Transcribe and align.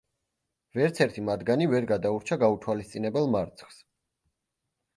ვერცერთი 0.77 1.23
მათგანი 1.27 1.67
ვერ 1.75 1.85
გადაურჩა 1.93 2.39
გაუთვალისწინებელ 2.45 3.31
მარცხს. 3.37 3.81